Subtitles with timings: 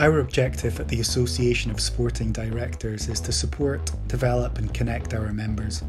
[0.00, 5.30] Our objective at the Association of Sporting Directors is to support, develop, and connect our
[5.30, 5.82] members,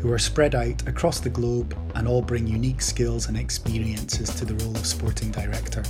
[0.00, 4.44] who are spread out across the globe and all bring unique skills and experiences to
[4.44, 5.82] the role of sporting director.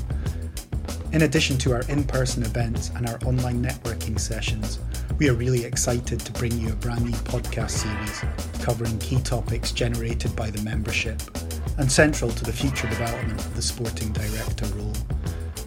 [1.11, 4.79] In addition to our in person events and our online networking sessions,
[5.19, 8.23] we are really excited to bring you a brand new podcast series
[8.63, 11.21] covering key topics generated by the membership
[11.79, 14.94] and central to the future development of the sporting director role.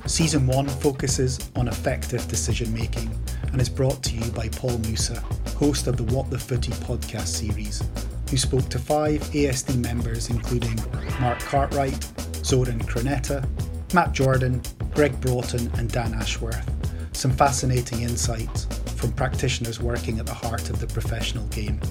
[0.07, 3.11] Season 1 focuses on effective decision making
[3.51, 5.19] and is brought to you by Paul Musa,
[5.57, 7.83] host of the What the Footie podcast series,
[8.29, 10.79] who spoke to five ASD members including
[11.19, 12.01] Mark Cartwright,
[12.37, 13.45] Zoran Krneta,
[13.93, 16.71] Matt Jordan, Greg Broughton, and Dan Ashworth.
[17.11, 18.63] Some fascinating insights
[18.95, 21.81] from practitioners working at the heart of the professional game.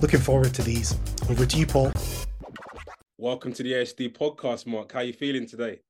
[0.00, 0.96] Looking forward to these.
[1.28, 1.92] Over to you, Paul.
[3.18, 4.92] Welcome to the ASD podcast, Mark.
[4.92, 5.80] How are you feeling today?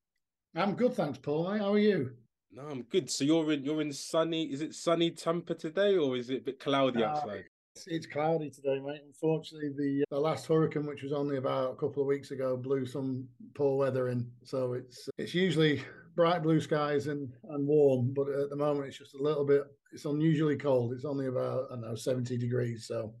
[0.55, 1.57] I'm good, thanks, Paul.
[1.57, 2.11] How are you?
[2.51, 3.11] No, I'm good.
[3.11, 4.45] So you're in you're in sunny.
[4.45, 7.43] Is it sunny Tampa today, or is it a bit cloudy uh, outside?
[7.75, 9.01] It's, it's, cloudy today, mate.
[9.05, 12.85] Unfortunately, the the last hurricane, which was only about a couple of weeks ago, blew
[12.85, 14.31] some poor weather in.
[14.45, 15.83] So it's it's usually
[16.15, 19.63] bright blue skies and and warm, but at the moment it's just a little bit.
[19.91, 20.93] It's unusually cold.
[20.93, 22.87] It's only about I don't know 70 degrees.
[22.87, 23.13] So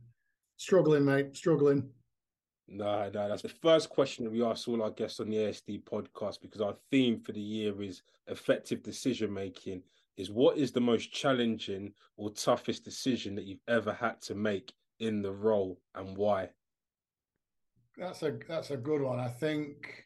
[0.55, 1.35] struggling, mate.
[1.35, 1.89] Struggling.
[2.67, 6.41] No, no, that's the first question we ask all our guests on the ASD podcast
[6.41, 9.83] because our theme for the year is effective decision making.
[10.17, 14.73] Is what is the most challenging or toughest decision that you've ever had to make
[14.99, 16.49] in the role and why?
[17.97, 19.19] That's a that's a good one.
[19.19, 20.05] I think.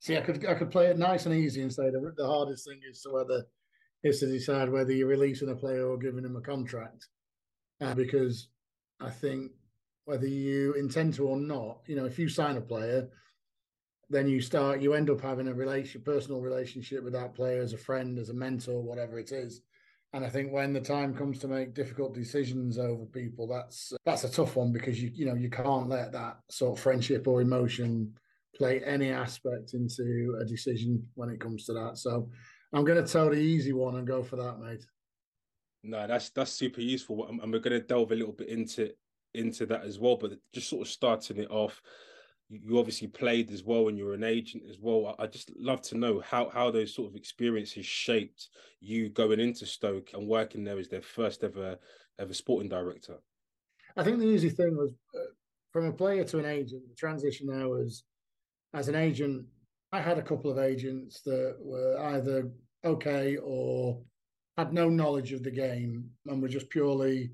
[0.00, 2.66] See, I could I could play it nice and easy and say the, the hardest
[2.66, 3.44] thing is to whether
[4.04, 7.08] is to decide whether you're releasing a player or giving him a contract,
[7.80, 8.48] uh, because
[9.00, 9.50] I think
[10.08, 11.80] whether you intend to or not.
[11.86, 13.10] You know, if you sign a player,
[14.08, 17.74] then you start, you end up having a relation, personal relationship with that player as
[17.74, 19.60] a friend, as a mentor, whatever it is.
[20.14, 24.24] And I think when the time comes to make difficult decisions over people, that's that's
[24.24, 27.42] a tough one because you you know you can't let that sort of friendship or
[27.42, 28.14] emotion
[28.56, 31.98] play any aspect into a decision when it comes to that.
[31.98, 32.30] So
[32.72, 34.86] I'm going to tell the easy one and go for that, mate.
[35.82, 38.94] No, that's that's super useful, and we're going to delve a little bit into
[39.34, 40.16] into that as well.
[40.16, 41.80] But just sort of starting it off,
[42.48, 45.14] you obviously played as well, and you're an agent as well.
[45.18, 48.48] I just love to know how how those sort of experiences shaped
[48.80, 51.78] you going into Stoke and working there as their first ever
[52.18, 53.16] ever sporting director.
[53.96, 55.30] I think the easy thing was uh,
[55.72, 56.82] from a player to an agent.
[56.88, 58.04] The transition there was
[58.74, 59.44] as an agent.
[59.92, 62.50] I had a couple of agents that were either
[62.84, 64.00] okay or
[64.56, 67.30] had no knowledge of the game and were just purely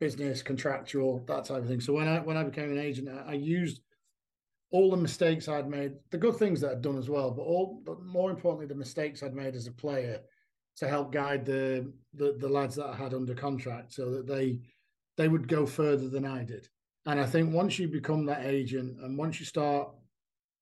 [0.00, 1.80] business, contractual, that type of thing.
[1.80, 3.80] So when I when I became an agent, I, I used
[4.70, 7.80] all the mistakes I'd made, the good things that I'd done as well, but all
[7.84, 10.20] but more importantly, the mistakes I'd made as a player
[10.76, 14.60] to help guide the, the the lads that I had under contract so that they
[15.16, 16.68] they would go further than I did.
[17.06, 19.90] And I think once you become that agent and once you start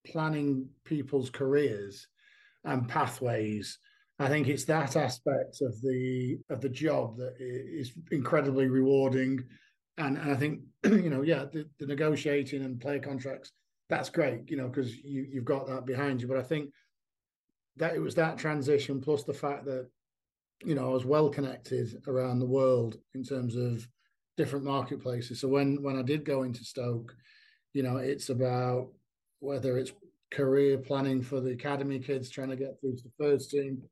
[0.06, 2.06] planning people's careers
[2.64, 3.78] and pathways
[4.22, 9.44] I think it's that aspect of the of the job that is incredibly rewarding,
[9.99, 13.53] and, and I think you know, yeah, the, the negotiating and player contracts
[13.88, 16.28] that's great, you know, because you you've got that behind you.
[16.28, 16.71] But I think
[17.77, 19.88] that it was that transition plus the fact that
[20.65, 23.87] you know I was well connected around the world in terms of
[24.37, 25.41] different marketplaces.
[25.41, 27.15] So when when I did go into Stoke,
[27.72, 28.88] you know, it's about
[29.41, 29.93] whether it's
[30.31, 33.82] career planning for the academy kids trying to get through to the first team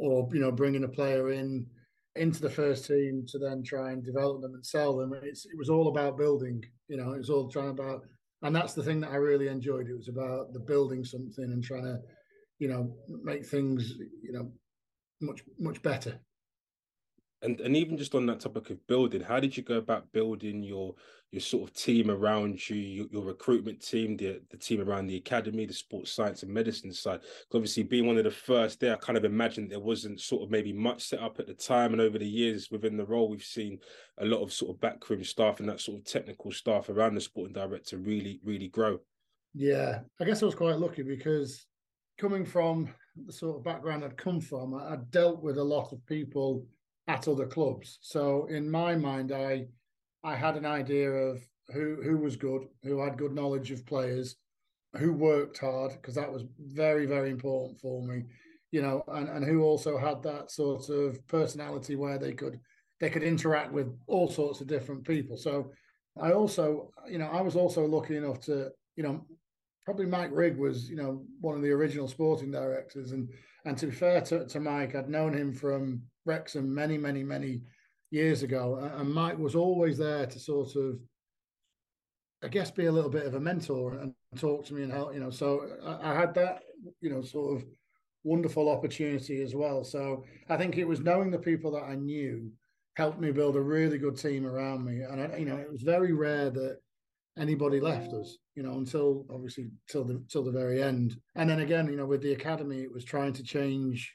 [0.00, 1.66] or you know bringing a player in
[2.16, 5.14] into the first team to then try and develop them and sell them.
[5.22, 6.64] It's, it was all about building.
[6.88, 8.02] You know, it was all trying about,
[8.42, 9.88] and that's the thing that I really enjoyed.
[9.88, 12.00] It was about the building something and trying to,
[12.58, 14.50] you know, make things you know
[15.20, 16.18] much much better
[17.42, 20.62] and and even just on that topic of building how did you go about building
[20.62, 20.94] your
[21.30, 25.16] your sort of team around you your, your recruitment team the the team around the
[25.16, 27.20] academy the sports science and medicine side?
[27.20, 30.42] Because obviously being one of the first there i kind of imagined there wasn't sort
[30.42, 31.92] of maybe much set up at the time.
[31.92, 33.78] And over the years within the role we've seen
[34.18, 37.20] a lot of sort of backroom staff and that sort of technical staff around the
[37.20, 38.98] sporting director really really grow.
[39.54, 41.66] Yeah i guess i was quite lucky because
[42.18, 42.88] coming from
[43.26, 46.64] the sort of background i'd come from i, I dealt with a lot of people
[47.08, 47.98] at other clubs.
[48.02, 49.66] So in my mind, I
[50.22, 51.40] I had an idea of
[51.72, 54.36] who who was good, who had good knowledge of players,
[54.96, 58.24] who worked hard because that was very very important for me,
[58.70, 62.60] you know, and and who also had that sort of personality where they could
[63.00, 65.36] they could interact with all sorts of different people.
[65.36, 65.72] So
[66.20, 69.24] I also, you know, I was also lucky enough to, you know,
[69.90, 73.28] probably Mike Rigg was, you know, one of the original sporting directors, and
[73.64, 77.62] And to be fair to, to Mike, I'd known him from Wrexham many, many, many
[78.10, 80.98] years ago, and Mike was always there to sort of,
[82.42, 85.12] I guess, be a little bit of a mentor and talk to me and help.
[85.14, 86.62] You know, so I, I had that,
[87.00, 87.66] you know, sort of
[88.24, 89.84] wonderful opportunity as well.
[89.84, 92.50] So I think it was knowing the people that I knew
[92.96, 95.82] helped me build a really good team around me, and I, you know, it was
[95.82, 96.78] very rare that
[97.40, 101.16] anybody left us, you know, until obviously till the till the very end.
[101.34, 104.14] And then again, you know, with the academy, it was trying to change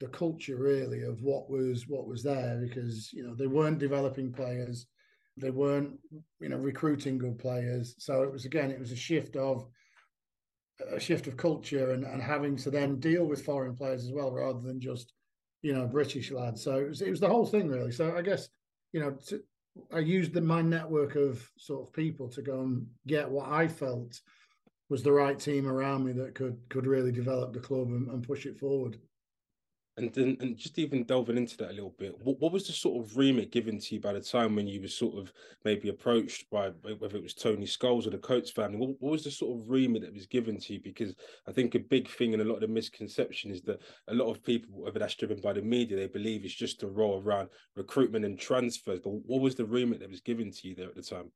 [0.00, 4.32] the culture really of what was what was there because you know they weren't developing
[4.32, 4.86] players,
[5.36, 5.98] they weren't
[6.40, 7.94] you know recruiting good players.
[7.98, 9.66] So it was again, it was a shift of
[10.92, 14.30] a shift of culture and, and having to then deal with foreign players as well
[14.32, 15.12] rather than just
[15.62, 16.62] you know British lads.
[16.62, 17.92] So it was it was the whole thing really.
[17.92, 18.48] So I guess
[18.92, 19.42] you know to,
[19.92, 23.68] I used the, my network of sort of people to go and get what I
[23.68, 24.20] felt
[24.88, 28.26] was the right team around me that could could really develop the club and, and
[28.26, 28.98] push it forward.
[29.98, 32.74] And then, and just even delving into that a little bit, what, what was the
[32.74, 35.32] sort of remit given to you by the time when you were sort of
[35.64, 38.76] maybe approached by whether it was Tony Scholes or the Coates family?
[38.76, 40.80] What, what was the sort of remit that was given to you?
[40.84, 41.14] Because
[41.48, 44.30] I think a big thing and a lot of the misconception is that a lot
[44.30, 47.48] of people, whether that's driven by the media, they believe it's just a role around
[47.74, 49.00] recruitment and transfers.
[49.02, 51.32] But what was the remit that was given to you there at the time?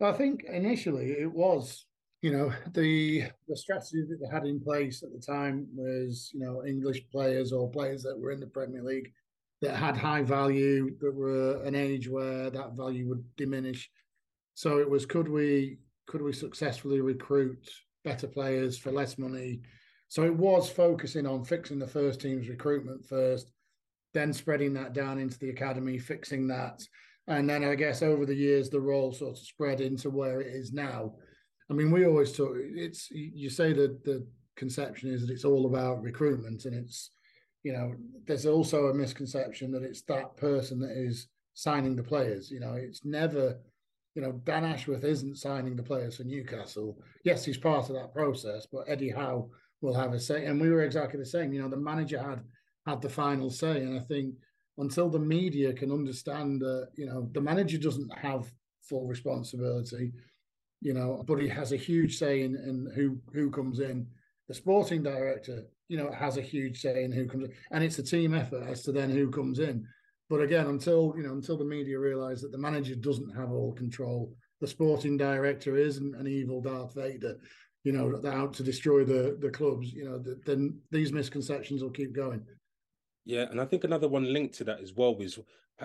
[0.00, 1.86] Well, I think initially it was
[2.22, 6.40] you know the the strategy that they had in place at the time was you
[6.40, 9.12] know English players or players that were in the Premier League
[9.62, 13.90] that had high value that were an age where that value would diminish.
[14.54, 17.70] So it was could we could we successfully recruit
[18.04, 19.60] better players for less money?
[20.08, 23.52] So it was focusing on fixing the first team's recruitment first,
[24.12, 26.82] then spreading that down into the academy, fixing that.
[27.28, 30.48] And then I guess over the years the role sort of spread into where it
[30.48, 31.12] is now
[31.70, 32.56] I mean, we always talk.
[32.56, 34.26] It's you say that the
[34.56, 37.10] conception is that it's all about recruitment, and it's
[37.62, 37.94] you know
[38.26, 42.50] there's also a misconception that it's that person that is signing the players.
[42.50, 43.58] You know, it's never.
[44.16, 46.98] You know, Dan Ashworth isn't signing the players for Newcastle.
[47.24, 49.48] Yes, he's part of that process, but Eddie Howe
[49.82, 50.46] will have a say.
[50.46, 51.52] And we were exactly the same.
[51.52, 52.42] You know, the manager had
[52.86, 54.34] had the final say, and I think
[54.78, 58.52] until the media can understand that, you know, the manager doesn't have
[58.82, 60.12] full responsibility
[60.80, 64.06] you know, but he has a huge say in, in who who comes in.
[64.48, 67.98] The sporting director, you know, has a huge say in who comes in, and it's
[67.98, 69.86] a team effort as to then who comes in.
[70.28, 73.72] But again, until you know, until the media realise that the manager doesn't have all
[73.72, 77.36] control, the sporting director isn't an evil Darth Vader,
[77.84, 79.92] you know, out to destroy the the clubs.
[79.92, 82.44] You know, then these misconceptions will keep going.
[83.26, 85.38] Yeah, and I think another one linked to that as well is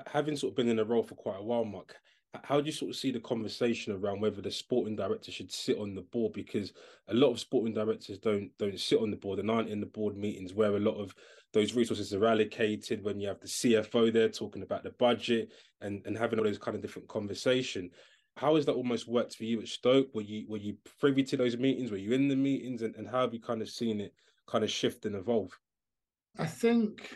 [0.07, 1.95] having sort of been in the role for quite a while, Mark
[2.43, 5.77] how do you sort of see the conversation around whether the sporting director should sit
[5.77, 6.33] on the board?
[6.33, 6.73] Because
[7.07, 9.85] a lot of sporting directors don't don't sit on the board and aren't in the
[9.85, 11.13] board meetings where a lot of
[11.53, 13.03] those resources are allocated.
[13.03, 15.51] When you have the CFO there talking about the budget
[15.81, 17.89] and and having all those kind of different conversation.
[18.37, 20.13] How has that almost worked for you at Stoke?
[20.13, 21.91] Were you were you privy to those meetings?
[21.91, 22.81] Were you in the meetings?
[22.81, 24.13] And, and how have you kind of seen it
[24.47, 25.57] kind of shift and evolve?
[26.37, 27.15] I think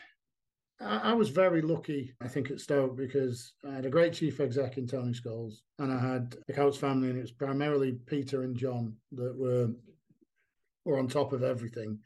[0.81, 4.77] I, was very lucky, I think, at Stoke because I had a great chief exec
[4.77, 8.55] in Tony Scholes, and I had the Coates family, and it was primarily Peter and
[8.55, 9.69] John that were
[10.85, 11.99] were on top of everything.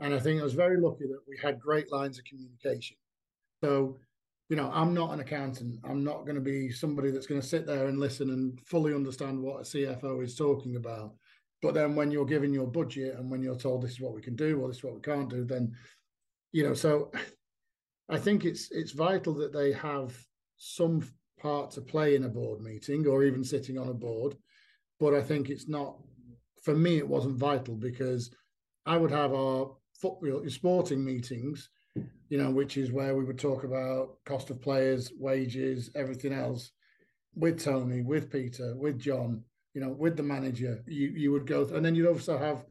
[0.00, 2.96] And I think I was very lucky that we had great lines of communication.
[3.62, 3.96] So,
[4.48, 5.78] you know, I'm not an accountant.
[5.84, 8.94] I'm not going to be somebody that's going to sit there and listen and fully
[8.94, 11.14] understand what a CFO is talking about.
[11.62, 14.20] But then when you're given your budget and when you're told this is what we
[14.20, 15.72] can do or this is what we can't do, then,
[16.52, 17.12] you know, so
[18.08, 20.14] I think it's it's vital that they have
[20.56, 21.02] some
[21.38, 24.36] part to play in a board meeting or even sitting on a board.
[25.00, 25.96] But I think it's not
[26.62, 26.98] for me.
[26.98, 28.30] It wasn't vital because
[28.86, 31.70] I would have our football sporting meetings,
[32.28, 36.70] you know, which is where we would talk about cost of players, wages, everything else,
[37.34, 39.42] with Tony, with Peter, with John,
[39.72, 40.82] you know, with the manager.
[40.86, 42.64] You you would go, and then you'd also have,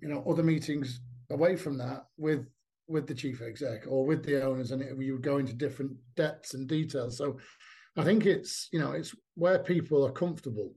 [0.00, 2.46] you know, other meetings away from that with
[2.88, 5.92] with the chief exec or with the owners, and it, you would go into different
[6.16, 7.16] depths and details.
[7.18, 7.38] So
[7.96, 10.72] I think it's you know it's where people are comfortable.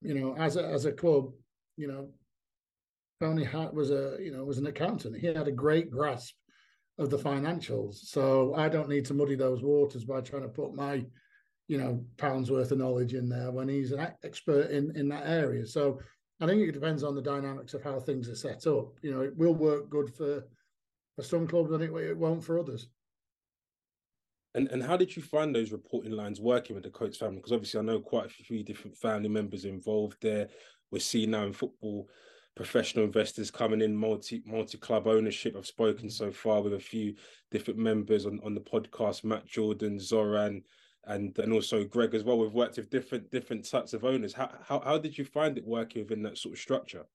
[0.00, 1.32] You know, as a as a club,
[1.76, 2.10] you know,
[3.20, 5.16] Tony Hart was a you know was an accountant.
[5.16, 6.34] He had a great grasp
[6.98, 7.94] of the financials.
[7.94, 11.04] So I don't need to muddy those waters by trying to put my
[11.68, 15.26] you know pounds worth of knowledge in there when he's an expert in in that
[15.26, 15.66] area.
[15.66, 16.00] So
[16.40, 18.92] I think it depends on the dynamics of how things are set up.
[19.02, 20.46] You know, it will work good for
[21.18, 22.86] for some clubs and it, it won't for others.
[24.54, 27.38] And and how did you find those reporting lines working with the Coates family?
[27.38, 30.46] Because obviously I know quite a few different family members involved there.
[30.92, 32.08] We're seeing now in football
[32.54, 35.56] professional investors coming in, multi multi club ownership.
[35.58, 37.16] I've spoken so far with a few
[37.50, 40.62] different members on, on the podcast, Matt Jordan, Zoran,
[41.08, 42.38] and and also Greg as well.
[42.38, 44.34] We've worked with different different types of owners.
[44.34, 47.06] How how how did you find it working within that sort of structure?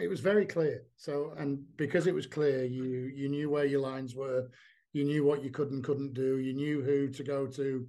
[0.00, 0.82] It was very clear.
[0.96, 4.48] So and because it was clear, you you knew where your lines were,
[4.92, 7.86] you knew what you could and couldn't do, you knew who to go to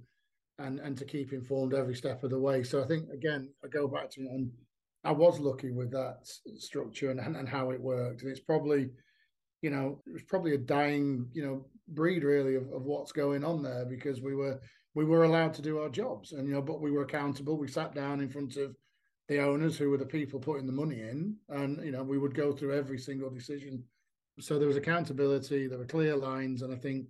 [0.58, 2.62] and and to keep informed every step of the way.
[2.62, 4.50] So I think again, I go back to and
[5.04, 6.18] I was lucky with that
[6.58, 8.22] structure and, and how it worked.
[8.22, 8.90] And it's probably,
[9.62, 13.44] you know, it was probably a dying, you know, breed really of, of what's going
[13.44, 14.60] on there because we were
[14.94, 17.56] we were allowed to do our jobs and you know, but we were accountable.
[17.56, 18.74] We sat down in front of
[19.28, 22.34] the owners who were the people putting the money in, and you know, we would
[22.34, 23.84] go through every single decision.
[24.40, 27.06] So there was accountability, there were clear lines, and I think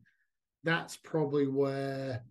[0.64, 2.22] that's probably where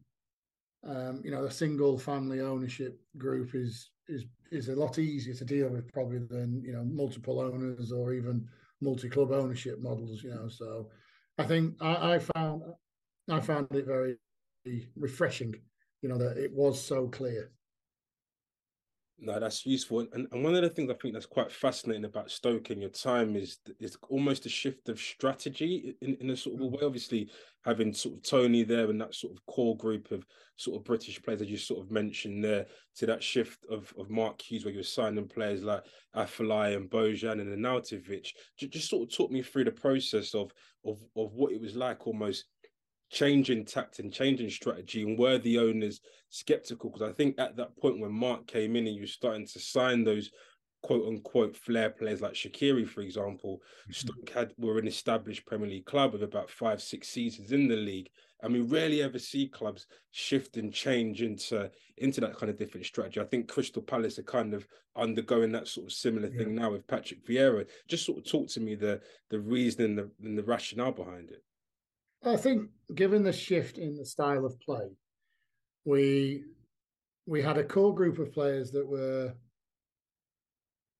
[0.85, 5.45] um, you know the single family ownership group is is is a lot easier to
[5.45, 8.47] deal with probably than you know multiple owners or even
[8.81, 10.23] multi club ownership models.
[10.23, 10.89] You know, so
[11.37, 12.63] I think I, I found
[13.29, 14.17] I found it very
[14.95, 15.55] refreshing.
[16.01, 17.51] You know that it was so clear.
[19.19, 20.01] No, that's useful.
[20.01, 22.91] And, and one of the things I think that's quite fascinating about Stoke in your
[22.91, 26.71] time is is almost a shift of strategy in, in a sort of a mm.
[26.73, 26.85] way.
[26.85, 27.31] Obviously,
[27.65, 30.23] having sort of Tony there and that sort of core group of
[30.55, 34.09] sort of British players that you sort of mentioned there, to that shift of, of
[34.09, 35.83] Mark Hughes where you're signing players like
[36.15, 38.27] Afellay and Bojan and Arnautovic.
[38.57, 40.51] Just, just sort of talk me through the process of
[40.85, 42.45] of of what it was like almost
[43.09, 47.75] changing tact and changing strategy and were the owners skeptical because i think at that
[47.77, 50.31] point when mark came in and you were starting to sign those
[50.83, 53.91] quote unquote flair players like Shaqiri, for example, mm-hmm.
[53.91, 57.75] Stoke had were an established Premier League club with about five, six seasons in the
[57.75, 58.09] league.
[58.43, 62.85] And we rarely ever see clubs shift and change into into that kind of different
[62.85, 63.19] strategy.
[63.19, 66.37] I think Crystal Palace are kind of undergoing that sort of similar yeah.
[66.37, 67.65] thing now with Patrick Vieira.
[67.87, 71.31] Just sort of talk to me the the reason and the, and the rationale behind
[71.31, 71.43] it.
[72.23, 74.89] I think, given the shift in the style of play,
[75.85, 76.43] we
[77.25, 79.33] we had a core group of players that were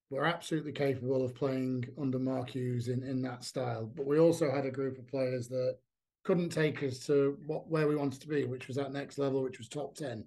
[0.10, 3.92] were absolutely capable of playing under Mark Hughes in, in that style.
[3.94, 5.78] But we also had a group of players that
[6.24, 9.44] couldn't take us to what where we wanted to be, which was that next level,
[9.44, 10.24] which was top ten.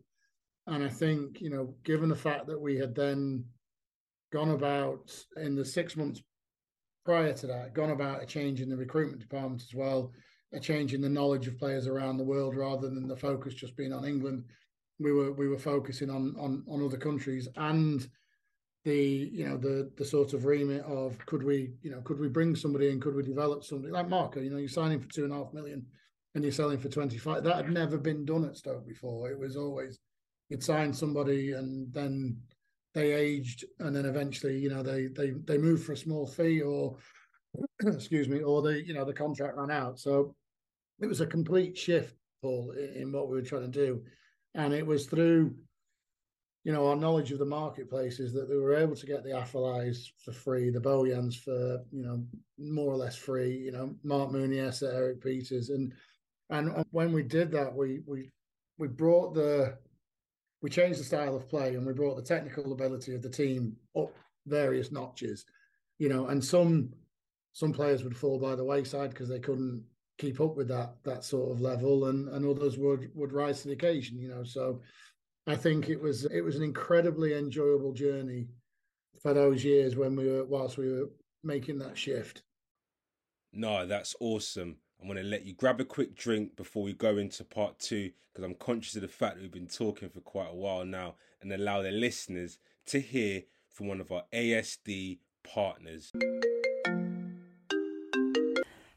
[0.66, 3.44] And I think, you know, given the fact that we had then
[4.32, 6.22] gone about in the six months
[7.04, 10.12] prior to that, gone about a change in the recruitment department as well,
[10.52, 13.76] a change in the knowledge of players around the world rather than the focus just
[13.76, 14.44] being on England.
[14.98, 18.06] We were we were focusing on on on other countries and
[18.84, 22.28] the you know the the sort of remit of could we you know could we
[22.28, 23.00] bring somebody in?
[23.00, 23.92] Could we develop somebody?
[23.92, 25.86] Like Marko you know you're signing for two and a half million
[26.34, 29.30] and you're selling for 25 that had never been done at Stoke before.
[29.30, 29.98] It was always
[30.48, 32.36] you'd sign somebody and then
[32.92, 36.60] they aged and then eventually you know they they they moved for a small fee
[36.60, 36.96] or
[37.86, 39.98] excuse me or the you know the contract ran out.
[39.98, 40.34] So
[41.00, 44.02] it was a complete shift, Paul, in, what we were trying to do,
[44.54, 45.54] and it was through
[46.64, 50.10] you know, our knowledge of the marketplaces that they were able to get the Afellays
[50.22, 52.22] for free, the Bojans for, you know,
[52.58, 55.70] more or less free, you know, Marc Muniesa, Erik Pieters.
[55.70, 55.94] And,
[56.50, 58.30] and when we did that, we, we,
[58.76, 59.78] we brought the,
[60.60, 63.74] we changed the style of play and we brought the technical ability of the team
[63.96, 64.12] up
[64.46, 65.46] various notches,
[65.98, 66.90] you know, and some,
[67.52, 69.82] some players would fall by the wayside because they couldn't
[70.20, 73.68] keep up with that that sort of level, and and others would would rise to
[73.68, 74.18] the occasion.
[74.18, 74.80] You know, so
[75.46, 78.48] I think it was it was an incredibly enjoyable journey
[79.20, 81.10] for those years when we were whilst we were
[81.42, 82.42] making that shift.
[83.52, 84.76] No, that's awesome.
[85.00, 88.10] I'm going to let you grab a quick drink before we go into part two
[88.32, 91.14] because I'm conscious of the fact that we've been talking for quite a while now
[91.40, 96.12] and allow the listeners to hear from one of our ASD partners.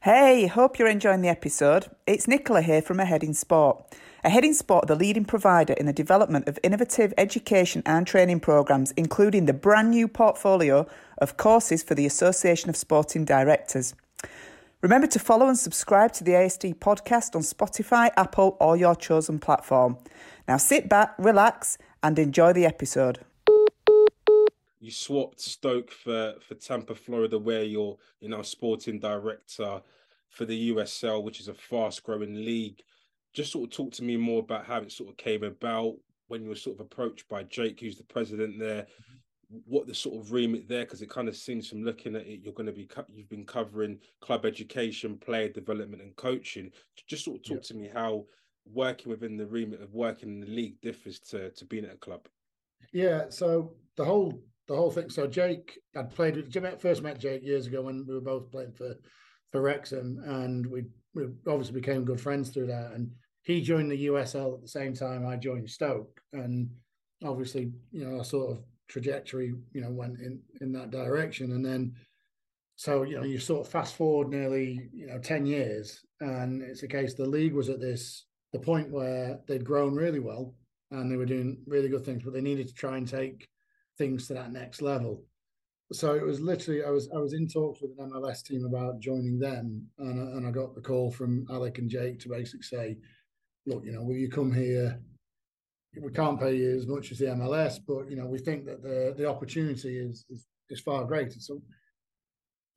[0.04, 1.86] Hey, hope you're enjoying the episode.
[2.06, 3.82] It's Nicola here from Ahead in Sport.
[4.22, 8.92] Ahead in Sport, the leading provider in the development of innovative education and training programs,
[8.98, 13.94] including the brand new portfolio of courses for the Association of Sporting Directors.
[14.82, 19.38] Remember to follow and subscribe to the ASD podcast on Spotify, Apple, or your chosen
[19.38, 19.96] platform.
[20.46, 23.20] Now sit back, relax, and enjoy the episode
[24.84, 29.80] you swapped Stoke for for Tampa, Florida, where you're you know sporting director
[30.28, 32.82] for the USL, which is a fast growing league.
[33.32, 35.94] Just sort of talk to me more about how it sort of came about
[36.28, 38.86] when you were sort of approached by Jake, who's the president there.
[39.64, 42.40] What the sort of remit there, because it kind of seems from looking at it,
[42.42, 46.70] you're going to be you've been covering club education, player development, and coaching.
[47.06, 47.68] Just sort of talk yeah.
[47.68, 48.26] to me how
[48.66, 51.96] working within the remit of working in the league differs to to being at a
[51.96, 52.28] club.
[52.92, 55.10] Yeah, so the whole the whole thing.
[55.10, 58.72] So Jake, I'd played with first met Jake years ago when we were both playing
[58.72, 58.94] for
[59.52, 62.92] for Wrexham, and we we obviously became good friends through that.
[62.92, 63.10] And
[63.42, 66.68] he joined the USL at the same time I joined Stoke, and
[67.24, 71.52] obviously, you know, our sort of trajectory, you know, went in in that direction.
[71.52, 71.94] And then,
[72.76, 76.82] so you know, you sort of fast forward nearly, you know, ten years, and it's
[76.82, 80.54] a case the league was at this the point where they'd grown really well
[80.92, 83.48] and they were doing really good things, but they needed to try and take
[83.98, 85.22] things to that next level.
[85.92, 89.00] So it was literally I was I was in talks with an MLS team about
[89.00, 92.96] joining them, and and I got the call from Alec and Jake to basically say,
[93.66, 95.00] look, you know, will you come here?
[96.00, 98.82] We can't pay you as much as the MLS, but you know, we think that
[98.82, 101.38] the the opportunity is is, is far greater.
[101.38, 101.60] So,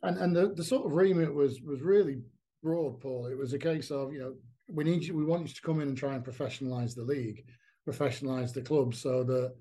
[0.03, 2.21] and and the, the sort of remit was was really
[2.61, 3.27] broad, Paul.
[3.27, 4.33] It was a case of you know
[4.67, 7.43] we need you, we want you to come in and try and professionalize the league,
[7.87, 9.55] professionalize the club, so that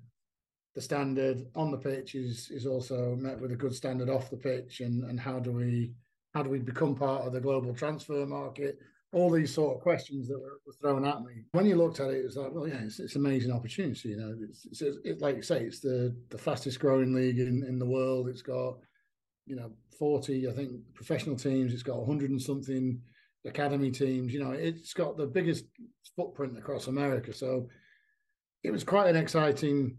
[0.77, 4.37] the standard on the pitch is is also met with a good standard off the
[4.37, 5.91] pitch, and and how do we
[6.35, 8.77] how do we become part of the global transfer market?
[9.11, 11.45] All these sort of questions that were, were thrown at me.
[11.53, 14.09] When you looked at it, it was like, well, yeah, it's, it's an amazing opportunity.
[14.09, 17.63] You know, it's, it's it, like you say, it's the the fastest growing league in
[17.67, 18.27] in the world.
[18.27, 18.75] It's got
[19.47, 21.73] you know 40, I think, professional teams.
[21.73, 23.01] It's got 100 and something
[23.47, 24.31] academy teams.
[24.31, 25.65] You know, it's got the biggest
[26.15, 27.33] footprint across America.
[27.33, 27.67] So
[28.63, 29.97] it was quite an exciting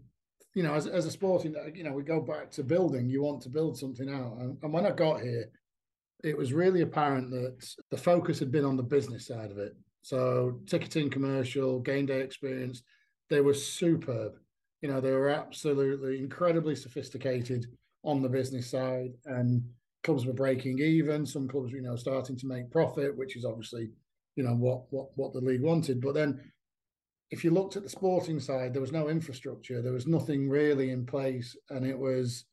[0.59, 3.41] you know, as, as a sporting, you know, we go back to building, you want
[3.43, 4.35] to build something out.
[4.41, 5.49] And, and when I got here,
[6.21, 9.73] it was really apparent that the focus had been on the business side of it.
[10.01, 12.83] So ticketing, commercial, game day experience,
[13.29, 14.33] they were superb.
[14.81, 17.65] You know, they were absolutely incredibly sophisticated
[18.03, 19.63] on the business side, and
[20.03, 21.25] clubs were breaking even.
[21.25, 23.91] Some clubs, you know, starting to make profit, which is obviously,
[24.35, 26.01] you know, what what what the league wanted.
[26.01, 26.41] But then
[27.31, 30.89] if you looked at the sporting side, there was no infrastructure, there was nothing really
[30.89, 32.45] in place, and it was,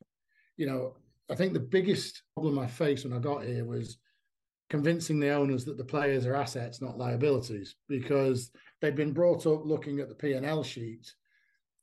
[0.56, 0.97] you know,
[1.30, 3.99] I think the biggest problem I faced when I got here was
[4.68, 9.64] convincing the owners that the players are assets, not liabilities, because they'd been brought up
[9.64, 11.12] looking at the P and L sheet,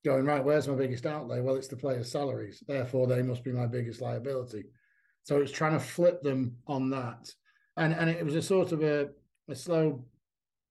[0.06, 1.41] going right, where's my biggest outlay?
[1.41, 4.65] Well, it's the players' salaries, therefore they must be my biggest liability.
[5.23, 7.34] So it's trying to flip them on that,
[7.77, 9.10] and and it was a sort of a
[9.49, 10.06] a slow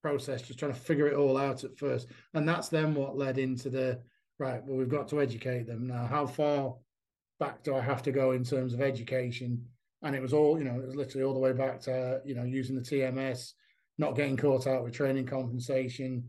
[0.03, 2.09] process, just trying to figure it all out at first.
[2.35, 4.01] And that's then what led into the
[4.39, 6.07] right, well, we've got to educate them now.
[6.07, 6.75] How far
[7.39, 9.65] back do I have to go in terms of education?
[10.03, 12.35] And it was all, you know, it was literally all the way back to, you
[12.35, 13.53] know, using the TMS,
[13.99, 16.25] not getting caught out with training compensation,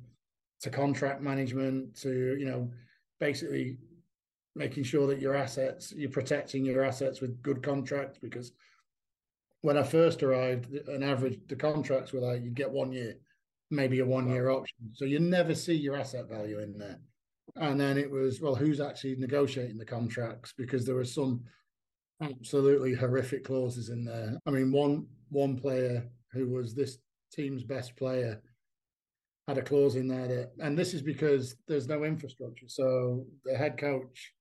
[0.62, 2.72] to contract management, to, you know,
[3.20, 3.78] basically
[4.56, 8.52] making sure that your assets, you're protecting your assets with good contracts because
[9.62, 13.16] when I first arrived, an average the contracts were like you'd get one year
[13.74, 14.78] maybe a one year option.
[14.94, 17.00] So you never see your asset value in there.
[17.56, 20.54] And then it was, well, who's actually negotiating the contracts?
[20.58, 21.44] Because there were some
[22.22, 24.38] absolutely horrific clauses in there.
[24.46, 26.98] I mean, one one player who was this
[27.32, 28.42] team's best player
[29.48, 32.68] had a clause in there that, and this is because there's no infrastructure.
[32.68, 34.32] So the head coach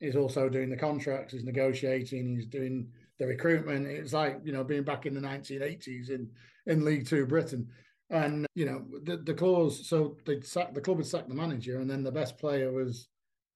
[0.00, 3.86] is also doing the contracts, he's negotiating, he's doing the recruitment.
[3.86, 6.28] It's like you know being back in the 1980s in
[6.66, 7.68] in League Two Britain.
[8.10, 9.86] And you know the, the clause.
[9.86, 13.08] So they sack the club had sacked the manager, and then the best player was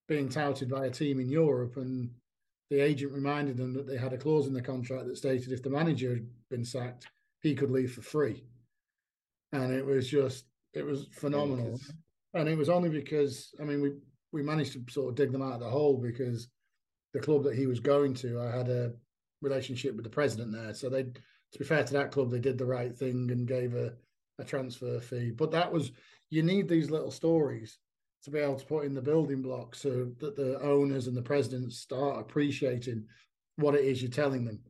[0.09, 2.11] being touted by a team in Europe, and
[2.71, 5.63] the agent reminded them that they had a clause in the contract that stated if
[5.63, 7.07] the manager had been sacked,
[7.41, 8.45] he could leave for free.
[9.53, 11.79] And it was just it was phenomenal.
[12.35, 13.93] And it was only because I mean we
[14.33, 16.49] we managed to sort of dig them out of the hole because
[17.15, 18.93] the club that he was going to, I had a
[19.41, 20.75] relationship with the president there.
[20.75, 23.75] So they to be fair to that club, they did the right thing and gave
[23.75, 23.95] a
[24.39, 25.31] a transfer fee.
[25.31, 25.93] But that was
[26.31, 27.79] you need these little stories
[28.25, 31.23] to be able to put in the building blocks so that the owners and the
[31.23, 33.05] presidents start appreciating
[33.57, 34.61] what it is you're telling them.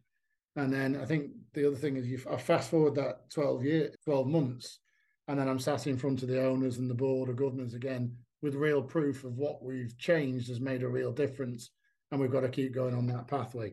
[0.56, 3.90] And then I think the other thing is you I fast forward that 12 year
[4.04, 4.80] 12 months
[5.28, 8.16] and then I'm sat in front of the owners and the board of governors again
[8.42, 11.70] with real proof of what we've changed has made a real difference
[12.10, 13.72] and we've got to keep going on that pathway.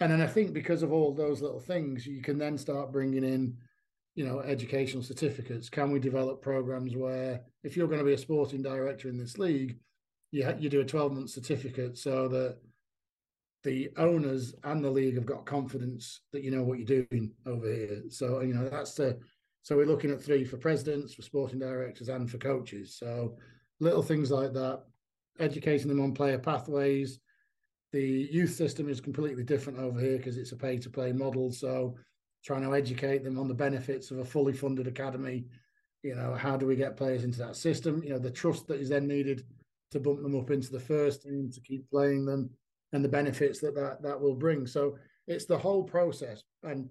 [0.00, 3.22] And then I think because of all those little things, you can then start bringing
[3.22, 3.56] in
[4.14, 5.68] you know, educational certificates?
[5.68, 9.38] Can we develop programs where, if you're going to be a sporting director in this
[9.38, 9.78] league,
[10.30, 12.58] you ha- you do a 12 month certificate so that
[13.62, 17.70] the owners and the league have got confidence that you know what you're doing over
[17.70, 18.02] here.
[18.08, 19.18] So you know that's the
[19.62, 22.96] so we're looking at three for presidents, for sporting directors, and for coaches.
[22.98, 23.36] So
[23.78, 24.84] little things like that,
[25.38, 27.20] educating them on player pathways.
[27.92, 31.50] The youth system is completely different over here because it's a pay to play model.
[31.50, 31.96] So
[32.44, 35.46] trying to educate them on the benefits of a fully funded academy.
[36.02, 38.02] You know, how do we get players into that system?
[38.02, 39.44] You know, the trust that is then needed
[39.90, 42.50] to bump them up into the first team to keep playing them.
[42.92, 44.66] and the benefits that that, that will bring.
[44.66, 46.42] So it's the whole process.
[46.62, 46.88] And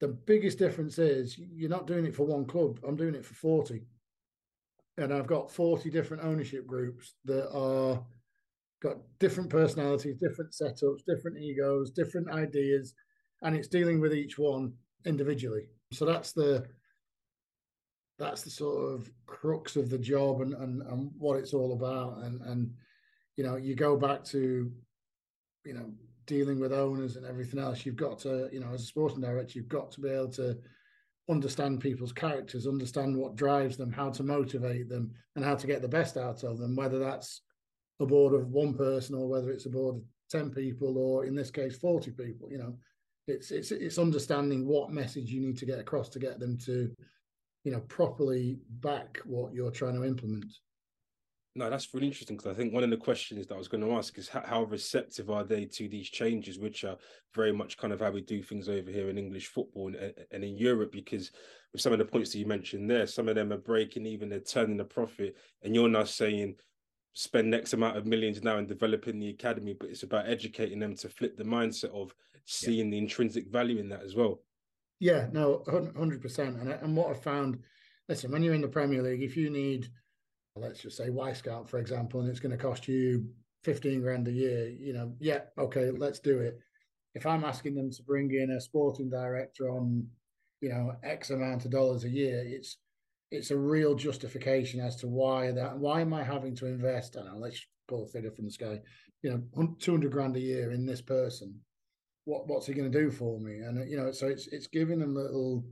[0.00, 2.78] the biggest difference is you're not doing it for one club.
[2.86, 3.86] I'm doing it for 40.
[4.96, 8.04] And I've got 40 different ownership groups that are
[8.80, 12.94] got different personalities, different setups, different egos, different ideas,
[13.42, 14.72] and it's dealing with each one
[15.04, 15.68] individually.
[15.92, 16.66] So that's the
[18.18, 22.18] that's the sort of crux of the job and and, and what it's all about.
[22.24, 22.70] And and
[23.36, 24.70] you know, you go back to
[25.64, 25.92] you know
[26.26, 27.86] dealing with owners and everything else.
[27.86, 30.58] You've got to you know as a sporting director, you've got to be able to
[31.30, 35.82] understand people's characters, understand what drives them, how to motivate them, and how to get
[35.82, 36.74] the best out of them.
[36.74, 37.42] Whether that's
[38.00, 41.34] a board of one person or whether it's a board of ten people or in
[41.34, 42.48] this case forty people.
[42.50, 42.78] You know,
[43.28, 46.90] it's it's it's understanding what message you need to get across to get them to
[47.64, 50.46] you know properly back what you're trying to implement.
[51.54, 53.82] No that's really interesting because i think one of the questions that i was going
[53.82, 56.96] to ask is how, receptive are they to these changes which are
[57.34, 60.44] very much kind of how we do things over here in english football and, and
[60.44, 61.32] in europe because
[61.72, 64.28] with some of the points that you mentioned there some of them are breaking even
[64.28, 66.54] they're turning a profit and you're now saying
[67.18, 70.94] spend X amount of millions now in developing the academy, but it's about educating them
[70.94, 72.90] to flip the mindset of seeing yeah.
[72.92, 74.40] the intrinsic value in that as well.
[75.00, 75.64] Yeah, no,
[75.96, 76.60] hundred percent.
[76.60, 77.58] And and what I found,
[78.08, 79.88] listen, when you're in the Premier League, if you need,
[80.54, 83.28] let's just say Y Wyscout, for example, and it's going to cost you
[83.64, 86.60] fifteen grand a year, you know, yeah, okay, let's do it.
[87.16, 90.06] If I'm asking them to bring in a sporting director on,
[90.60, 92.76] you know, X amount of dollars a year, it's
[93.30, 97.16] it's a real justification as to why that why am I having to invest?
[97.16, 98.80] I don't know, let's pull a figure from the sky,
[99.22, 101.58] you know, two hundred grand a year in this person.
[102.24, 103.58] What what's he going to do for me?
[103.58, 105.64] And you know, so it's it's giving them little,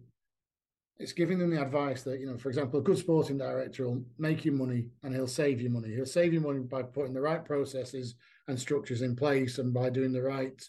[0.99, 4.05] it's giving them the advice that you know, for example, a good sporting director will
[4.19, 5.95] make you money and he'll save you money.
[5.95, 8.14] He'll save you money by putting the right processes
[8.49, 10.62] and structures in place and by doing the right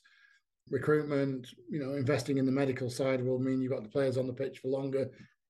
[0.70, 1.48] recruitment.
[1.70, 4.34] You know, investing in the medical side will mean you've got the players on the
[4.34, 5.10] pitch for longer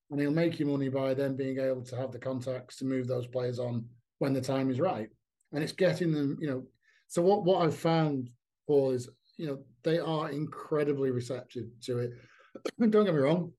[0.10, 3.08] and he'll make you money by then being able to have the contacts to move
[3.08, 3.86] those players on
[4.20, 5.10] when the time is right.
[5.54, 6.64] And it's getting them, you know.
[7.08, 8.30] So what what I've found,
[8.68, 12.12] Paul, is you know they are incredibly receptive to it.
[12.80, 13.54] Don't get me wrong,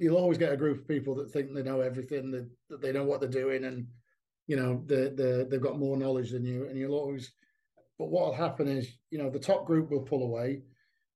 [0.00, 2.90] you'll always get a group of people that think they know everything, that, that they
[2.90, 3.86] know what they're doing, and
[4.46, 7.32] you know they they they've got more knowledge than you, and you'll always.
[7.98, 10.62] But what will happen is, you know, the top group will pull away,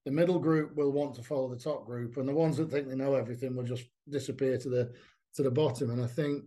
[0.04, 2.88] the middle group will want to follow the top group, and the ones that think
[2.88, 4.92] they know everything will just disappear to the
[5.34, 5.90] to the bottom.
[5.90, 6.44] And I think,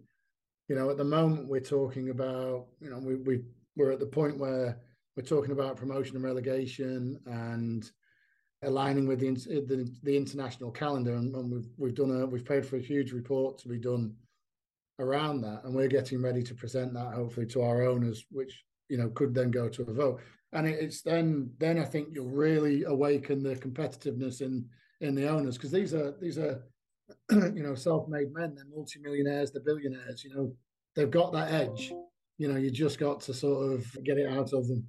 [0.69, 3.41] you know, at the moment we're talking about, you know, we we
[3.75, 4.77] we're at the point where
[5.15, 7.89] we're talking about promotion and relegation and
[8.63, 12.65] aligning with the the, the international calendar, and, and, we've we've done a we've paid
[12.65, 14.13] for a huge report to be done
[14.99, 18.97] around that, and we're getting ready to present that hopefully to our owners, which you
[18.97, 20.21] know could then go to a vote
[20.57, 24.65] and it's then then I think you'll really awaken the competitiveness in
[25.01, 26.63] in the owners because these are these are
[27.31, 28.55] you know self-made men.
[28.55, 30.53] They're multimillionaires they're billionaires you know.
[30.95, 31.93] They've got that edge.
[32.39, 34.87] You know you just got to sort of get it out of them.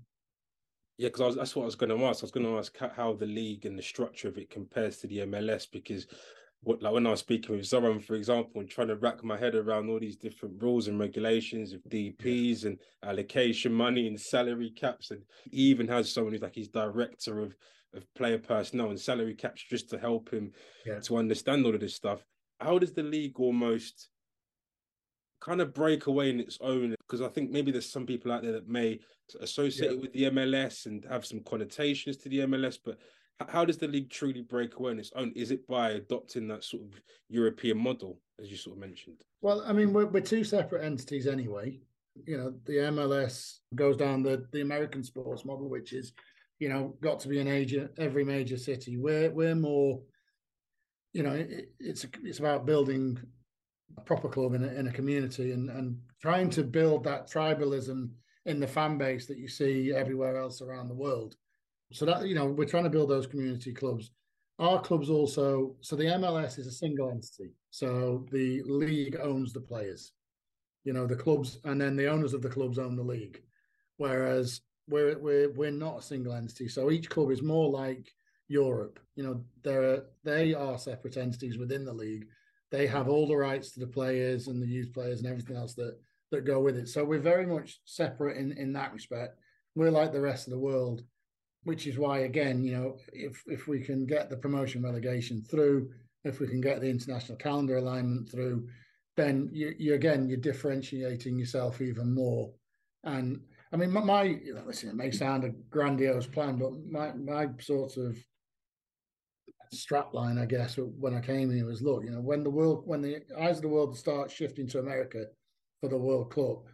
[0.96, 2.22] Yeah because that's what I was going to ask.
[2.22, 5.06] I was going to ask how the league and the structure of it compares to
[5.06, 6.06] the MLS because
[6.62, 9.38] what like when I was speaking with Zoran, for example, and trying to rack my
[9.38, 14.70] head around all these different rules and regulations of DPs and allocation money and salary
[14.70, 17.54] caps, and he even has someone who's like his director of
[17.94, 20.52] of player personnel and salary caps just to help him
[20.84, 21.00] yeah.
[21.00, 22.22] to understand all of this stuff.
[22.60, 24.10] How does the league almost
[25.40, 26.94] kind of break away in its own?
[27.06, 29.00] Because I think maybe there's some people out there that may
[29.40, 29.96] associate yeah.
[29.96, 32.98] it with the MLS and have some connotations to the MLS, but
[33.46, 35.32] how does the league truly break away on its own?
[35.36, 39.22] Is it by adopting that sort of European model, as you sort of mentioned?
[39.40, 41.80] Well, I mean, we're, we're two separate entities anyway.
[42.26, 46.12] You know, the MLS goes down the, the American sports model, which is,
[46.58, 48.96] you know, got to be an agent every major city.
[48.96, 50.00] We're we're more,
[51.12, 53.20] you know, it, it's it's about building
[53.96, 58.10] a proper club in a, in a community and and trying to build that tribalism
[58.46, 61.36] in the fan base that you see everywhere else around the world.
[61.92, 64.10] So that you know, we're trying to build those community clubs.
[64.58, 67.54] Our clubs also, so the MLS is a single entity.
[67.70, 70.12] So the league owns the players,
[70.84, 73.40] you know, the clubs, and then the owners of the clubs own the league.
[73.98, 76.68] Whereas we're we're we're not a single entity.
[76.68, 78.12] So each club is more like
[78.48, 78.98] Europe.
[79.14, 82.26] You know, they're they are separate entities within the league.
[82.70, 85.74] They have all the rights to the players and the youth players and everything else
[85.74, 85.98] that
[86.32, 86.88] that go with it.
[86.88, 89.38] So we're very much separate in in that respect.
[89.74, 91.02] We're like the rest of the world
[91.64, 95.90] which is why again you know if if we can get the promotion relegation through
[96.24, 98.66] if we can get the international calendar alignment through
[99.18, 102.50] then you, you again you're differentiating yourself even more.
[103.04, 103.40] And
[103.72, 107.12] I mean, my, my you know, listen, it may sound a grandiose plan, but my
[107.12, 108.16] my sort of
[109.74, 113.02] strapline, I guess, when I came here was look, you know, when the world, when
[113.02, 115.26] the eyes of the world start shifting to America
[115.80, 116.64] for the World Cup,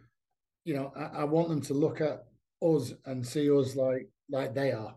[0.63, 2.25] you know, I, I want them to look at
[2.61, 4.95] us and see us like like they are.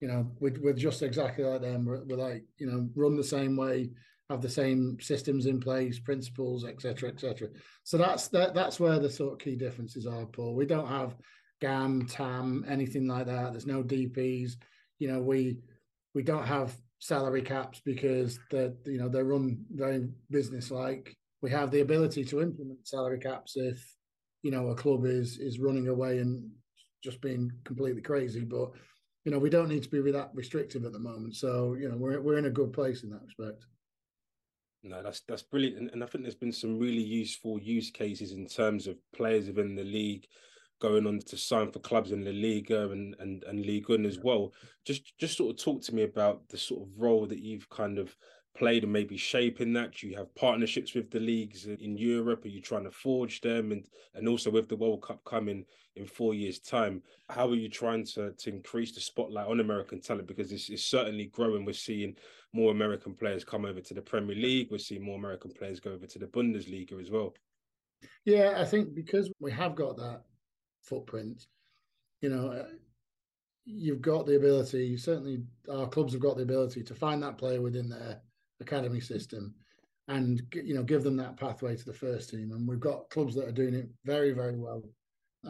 [0.00, 1.84] You know, we're, we're just exactly like them.
[1.84, 3.90] We're, we're like, you know, run the same way,
[4.30, 7.48] have the same systems in place, principles, etc., etc.
[7.82, 8.54] So that's that.
[8.54, 10.54] That's where the sort of key differences are, Paul.
[10.54, 11.16] We don't have
[11.60, 13.52] GAM, TAM, anything like that.
[13.52, 14.52] There's no DPs.
[14.98, 15.58] You know, we
[16.14, 21.16] we don't have salary caps because they're you know they're run very business like.
[21.40, 23.84] We have the ability to implement salary caps if
[24.42, 26.48] you know a club is is running away and
[27.02, 28.44] just being completely crazy.
[28.44, 28.72] But
[29.24, 31.36] you know we don't need to be that restrictive at the moment.
[31.36, 33.64] So you know we're we're in a good place in that respect.
[34.82, 38.32] No, that's that's brilliant, and, and I think there's been some really useful use cases
[38.32, 40.26] in terms of players within the league
[40.80, 44.18] going on to sign for clubs in La Liga and and and Ligue 1 as
[44.20, 44.52] well.
[44.84, 47.98] Just just sort of talk to me about the sort of role that you've kind
[47.98, 48.14] of
[48.58, 50.02] played and maybe shaping that?
[50.02, 52.44] You have partnerships with the leagues in Europe?
[52.44, 53.72] Are you trying to forge them?
[53.72, 55.64] And and also with the World Cup coming
[55.96, 60.00] in four years' time, how are you trying to to increase the spotlight on American
[60.00, 60.26] talent?
[60.26, 61.64] Because is certainly growing.
[61.64, 62.16] We're seeing
[62.52, 64.68] more American players come over to the Premier League.
[64.70, 67.34] We're seeing more American players go over to the Bundesliga as well.
[68.24, 70.22] Yeah, I think because we have got that
[70.82, 71.46] footprint,
[72.20, 72.68] you know, uh,
[73.64, 77.60] you've got the ability, certainly our clubs have got the ability to find that player
[77.60, 78.20] within their
[78.60, 79.54] academy system
[80.08, 83.34] and you know give them that pathway to the first team and we've got clubs
[83.34, 84.82] that are doing it very very well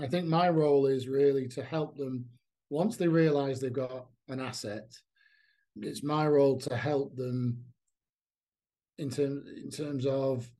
[0.01, 2.25] i think my role is really to help them
[2.71, 4.92] once they realize they've got an asset
[5.77, 7.59] it's my role to help them
[8.99, 10.51] in terms in terms of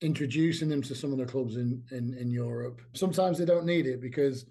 [0.00, 2.80] introducing them to some of the clubs in, in in Europe.
[2.94, 4.46] Sometimes they don't need it because,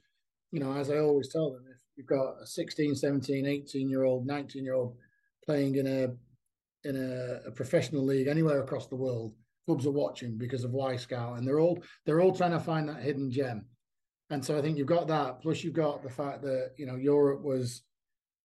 [0.51, 4.03] you know, as I always tell them, if you've got a 16, 17, 18 year
[4.03, 4.95] old, 19 year old
[5.45, 6.07] playing in a
[6.83, 9.33] in a, a, professional league anywhere across the world,
[9.65, 13.01] clubs are watching because of Wyscout, and they're all they're all trying to find that
[13.01, 13.65] hidden gem.
[14.29, 15.41] And so I think you've got that.
[15.41, 17.81] Plus, you've got the fact that you know Europe was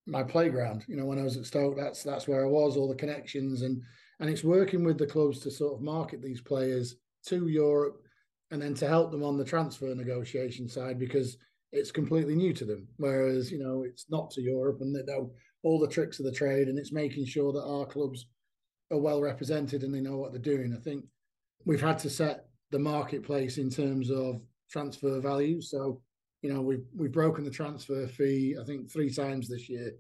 [0.06, 0.84] my playground.
[0.88, 2.76] You know, when I was at Stoke, that's that's where I was.
[2.76, 3.82] All the connections and
[4.20, 8.02] and it's working with the clubs to sort of market these players to Europe,
[8.50, 11.36] and then to help them on the transfer negotiation side because
[11.72, 12.86] it's completely new to them.
[12.96, 15.32] Whereas you know it's not to Europe, and they know
[15.64, 18.26] all the tricks of the trade, and it's making sure that our clubs
[18.92, 20.72] are well represented and they know what they're doing.
[20.72, 21.04] I think
[21.64, 25.60] we've had to set the marketplace in terms of transfer value.
[25.60, 26.00] So,
[26.42, 29.92] you know, we've we've broken the transfer fee, I think, three times this year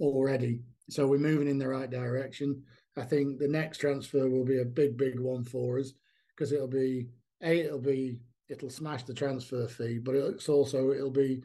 [0.00, 0.60] already.
[0.88, 2.62] So we're moving in the right direction.
[2.96, 5.92] I think the next transfer will be a big, big one for us
[6.30, 7.08] because it'll be
[7.42, 11.42] a it'll be it'll smash the transfer fee, but it's also it'll be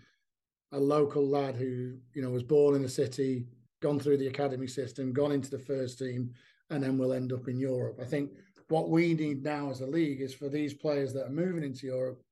[0.71, 3.45] a local lad who you know was born in the city,
[3.83, 6.31] gone through the academy system, gone into the first team,
[6.69, 7.99] and then we'll end up in Europe.
[8.01, 8.31] I think
[8.69, 11.85] what we need now as a league is for these players that are moving into
[11.85, 12.23] Europe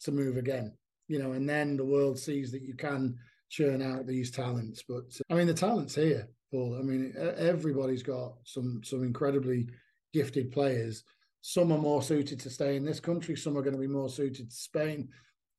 [0.00, 0.72] to move again,
[1.06, 3.16] you know, and then the world sees that you can
[3.50, 4.82] churn out these talents.
[4.88, 6.76] But uh, I mean, the talent's here, Paul.
[6.78, 9.68] I mean, everybody's got some some incredibly
[10.14, 11.04] gifted players.
[11.42, 13.36] Some are more suited to stay in this country.
[13.36, 15.10] Some are going to be more suited to Spain,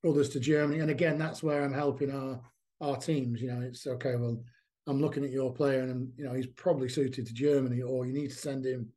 [0.04, 0.80] others to Germany.
[0.80, 2.40] And again, that's where I'm helping our
[2.80, 3.40] our teams.
[3.40, 4.16] You know, it's okay.
[4.16, 4.42] Well,
[4.86, 8.12] I'm looking at your player and you know he's probably suited to Germany, or you
[8.12, 8.92] need to send him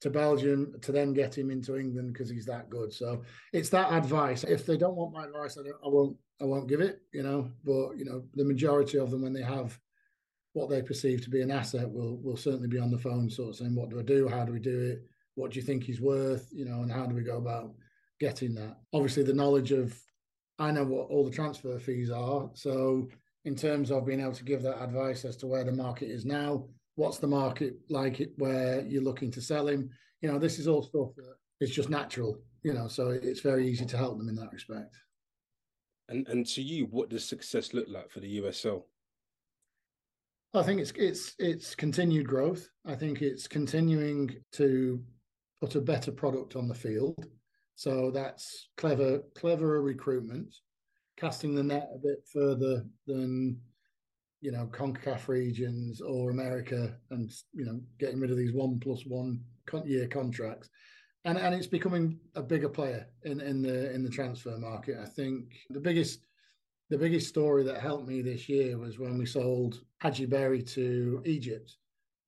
[0.00, 2.92] to Belgium to then get him into England because he's that good.
[2.92, 4.44] So it's that advice.
[4.44, 6.16] If they don't want my advice, I, I won't.
[6.40, 7.02] I won't give it.
[7.12, 9.78] You know, but you know the majority of them when they have
[10.52, 13.50] what they perceive to be an asset will will certainly be on the phone, sort
[13.50, 14.28] of saying, "What do I do?
[14.28, 15.04] How do we do it?
[15.34, 16.48] What do you think he's worth?
[16.50, 17.74] You know, and how do we go about
[18.18, 19.96] getting that?" Obviously, the knowledge of
[20.58, 23.08] I know what all the transfer fees are, so
[23.44, 26.24] in terms of being able to give that advice as to where the market is
[26.24, 26.64] now.
[26.96, 29.90] What's the market like it where you're looking to sell him?
[30.20, 33.68] You know, this is all stuff that is just natural, you know, so it's very
[33.68, 34.94] easy to help them in that respect.
[36.08, 38.82] And and to you, what does success look like for the USL?
[40.52, 42.68] I think it's it's it's continued growth.
[42.84, 45.02] I think it's continuing to
[45.60, 47.26] put a better product on the field.
[47.76, 50.54] So that's clever, cleverer recruitment
[51.20, 53.60] casting the net a bit further than
[54.40, 59.04] you know CONCACAF regions or America, and you know getting rid of these one plus
[59.06, 59.40] one
[59.84, 60.70] year contracts,
[61.24, 64.96] and and it's becoming a bigger player in in the in the transfer market.
[65.00, 66.20] I think the biggest
[66.88, 71.22] the biggest story that helped me this year was when we sold Hadji Barry to
[71.26, 71.76] Egypt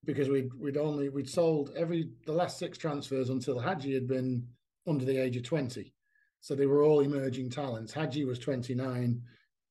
[0.04, 4.46] because we'd we'd only we'd sold every the last six transfers until Hadji had been
[4.86, 5.94] under the age of twenty.
[6.42, 7.92] So they were all emerging talents.
[7.92, 9.22] Hadji was 29,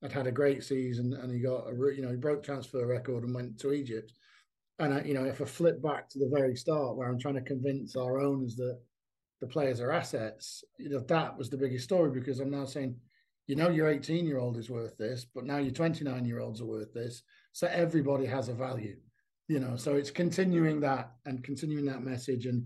[0.01, 3.23] had had a great season and he got a you know he broke transfer record
[3.23, 4.13] and went to Egypt.
[4.79, 7.35] And I, you know, if I flip back to the very start where I'm trying
[7.35, 8.79] to convince our owners that
[9.39, 12.95] the players are assets, you know, that was the biggest story because I'm now saying,
[13.47, 16.61] you know, your 18 year old is worth this, but now your 29 year olds
[16.61, 17.21] are worth this.
[17.51, 18.95] So everybody has a value,
[19.49, 19.75] you know.
[19.75, 22.65] So it's continuing that and continuing that message and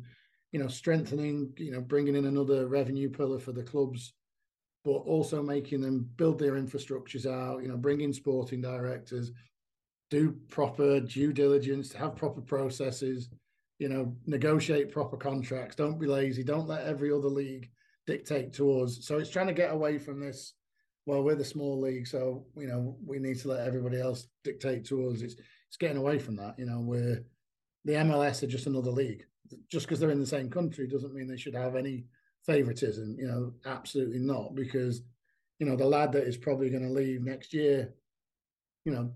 [0.56, 4.14] you know strengthening, you know, bringing in another revenue pillar for the clubs
[4.86, 9.32] but also making them build their infrastructures out, you know, bring in sporting directors,
[10.12, 13.30] do proper due diligence, have proper processes,
[13.80, 15.76] you know, negotiate proper contracts.
[15.76, 16.44] Don't be lazy.
[16.44, 17.68] Don't let every other league
[18.06, 19.00] dictate to us.
[19.02, 20.54] So it's trying to get away from this.
[21.08, 24.86] Well, we're the small league, so you know we need to let everybody else dictate
[24.86, 25.22] to us.
[25.22, 25.36] It's
[25.68, 26.56] it's getting away from that.
[26.58, 27.24] You know, we're
[27.86, 29.26] the MLS are just another league.
[29.70, 32.06] Just because they're in the same country doesn't mean they should have any
[32.46, 33.16] favoritism.
[33.20, 35.04] You know, absolutely not, because
[35.60, 37.94] you know the lad that is probably going to leave next year.
[38.86, 39.12] You know,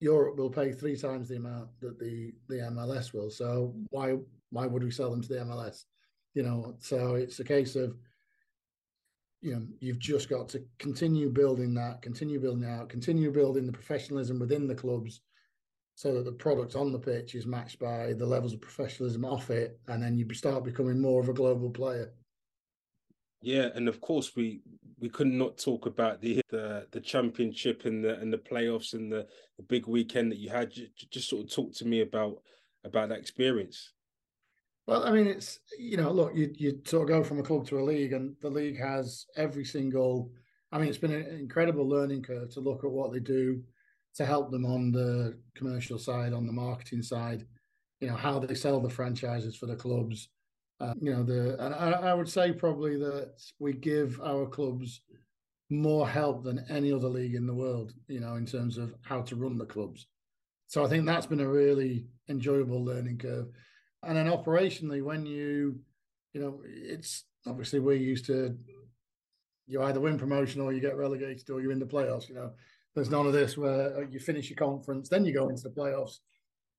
[0.00, 3.30] Europe will pay three times the amount that the the MLS will.
[3.30, 4.16] So why
[4.50, 5.84] why would we sell them to the MLS?
[6.34, 7.96] You know, so it's a case of
[9.40, 13.72] you know you've just got to continue building that, continue building out, continue building the
[13.72, 15.20] professionalism within the clubs,
[16.02, 19.50] so that the product on the pitch is matched by the levels of professionalism off
[19.50, 22.12] it, and then you start becoming more of a global player.
[23.40, 24.62] Yeah, and of course we
[24.98, 29.12] we could not talk about the the, the championship and the and the playoffs and
[29.12, 30.72] the, the big weekend that you had.
[30.72, 32.42] Just, just sort of talk to me about
[32.82, 33.92] about that experience.
[34.88, 37.68] Well, I mean, it's you know, look, you you sort of go from a club
[37.68, 40.32] to a league, and the league has every single.
[40.72, 43.62] I mean, it's been an incredible learning curve to look at what they do
[44.16, 47.46] to help them on the commercial side, on the marketing side.
[48.00, 50.28] You know how they sell the franchises for the clubs,
[50.82, 55.00] uh, you know, the and I, I would say probably that we give our clubs
[55.70, 57.92] more help than any other league in the world.
[58.08, 60.08] You know, in terms of how to run the clubs.
[60.66, 63.46] So I think that's been a really enjoyable learning curve.
[64.02, 65.78] And then operationally, when you,
[66.32, 68.56] you know, it's obviously we're used to
[69.68, 72.28] you either win promotion or you get relegated or you're in the playoffs.
[72.28, 72.50] You know,
[72.94, 76.18] there's none of this where you finish your conference, then you go into the playoffs,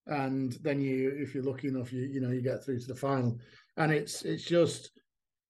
[0.08, 2.96] and then you, if you're lucky enough, you you know you get through to the
[2.96, 3.40] final
[3.78, 4.92] and it's it's just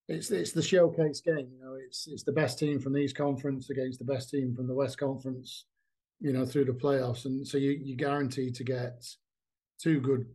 [0.07, 1.49] it's it's the showcase game.
[1.51, 4.53] You know, it's it's the best team from the East Conference against the best team
[4.55, 5.65] from the West Conference.
[6.19, 9.05] You know, through the playoffs, and so you you guaranteed to get
[9.81, 10.25] two good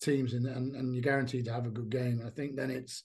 [0.00, 2.22] teams in, and and you're guaranteed to have a good game.
[2.26, 3.02] I think then it's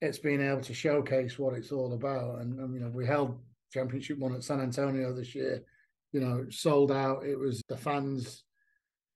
[0.00, 2.40] it's being able to showcase what it's all about.
[2.40, 3.38] And, and you know, we held
[3.72, 5.62] championship one at San Antonio this year.
[6.12, 7.24] You know, sold out.
[7.24, 8.44] It was the fans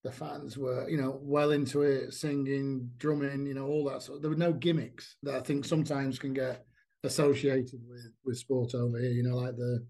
[0.05, 4.03] the fans were, you know, well into it, singing, drumming, you know, all that.
[4.03, 6.65] So there were no gimmicks that I think sometimes can get
[7.03, 9.11] associated with with sport over here.
[9.11, 9.85] You know, like the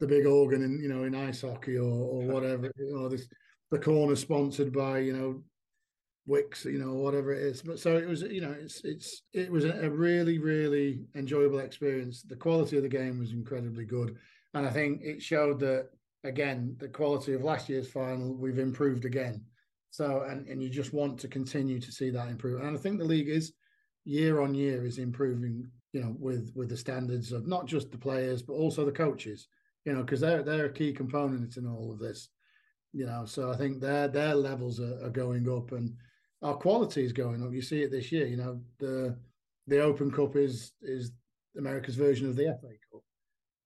[0.00, 2.70] the big organ in you know in ice hockey or or whatever.
[2.76, 3.28] You know, this
[3.70, 5.42] the corner sponsored by you know
[6.26, 7.62] Wix, you know, whatever it is.
[7.62, 12.22] But so it was, you know, it's it's it was a really really enjoyable experience.
[12.22, 14.16] The quality of the game was incredibly good,
[14.54, 15.88] and I think it showed that
[16.24, 19.44] again the quality of last year's final we've improved again.
[19.90, 22.60] So and and you just want to continue to see that improve.
[22.60, 23.52] And I think the league is
[24.04, 25.68] year on year is improving.
[25.92, 29.48] You know, with with the standards of not just the players but also the coaches.
[29.84, 32.28] You know, because they're they're a key component in all of this.
[32.92, 35.94] You know, so I think their their levels are, are going up and
[36.42, 37.52] our quality is going up.
[37.52, 38.26] You see it this year.
[38.26, 39.16] You know, the
[39.66, 41.12] the Open Cup is is
[41.56, 43.02] America's version of the FA Cup.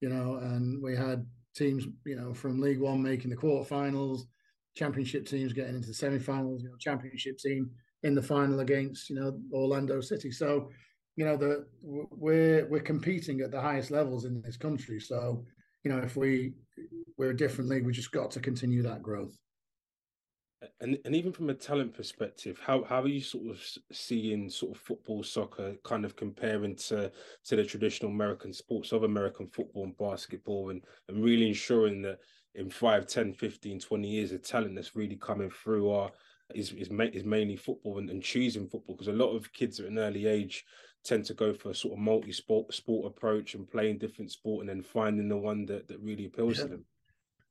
[0.00, 4.22] You know, and we had teams, you know, from League One making the quarterfinals,
[4.76, 7.70] championship teams getting into the semi-finals, you know, championship team
[8.02, 10.30] in the final against, you know, Orlando City.
[10.30, 10.70] So,
[11.16, 15.00] you know, the we're we're competing at the highest levels in this country.
[15.00, 15.44] So,
[15.82, 16.52] you know, if we
[17.16, 19.34] we're a different league, we just got to continue that growth.
[20.80, 23.60] And and even from a talent perspective, how how are you sort of
[23.92, 27.10] seeing sort of football, soccer kind of comparing to
[27.44, 32.18] to the traditional American sports of American football and basketball and, and really ensuring that
[32.54, 36.10] in 5, 10, 15, 20 years, the talent that's really coming through are
[36.54, 39.80] is is, ma- is mainly football and, and choosing football because a lot of kids
[39.80, 40.64] at an early age
[41.04, 44.68] tend to go for a sort of multi-sport sport approach and playing different sport and
[44.68, 46.64] then finding the one that, that really appeals yeah.
[46.64, 46.84] to them.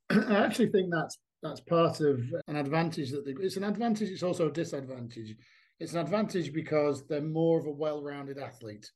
[0.30, 4.10] I actually think that's that's part of an advantage that it's an advantage.
[4.10, 5.36] It's also a disadvantage.
[5.80, 8.89] It's an advantage because they're more of a well-rounded athlete.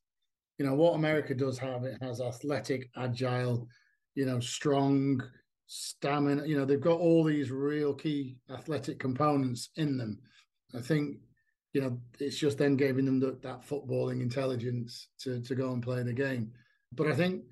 [0.58, 1.84] You know what America does have.
[1.84, 3.68] It has athletic, agile,
[4.16, 5.22] you know, strong,
[5.68, 6.44] stamina.
[6.44, 10.18] You know, they've got all these real key athletic components in them.
[10.74, 11.18] I think,
[11.72, 15.82] you know, it's just then giving them the, that footballing intelligence to to go and
[15.82, 16.50] play the game.
[16.92, 17.44] But I think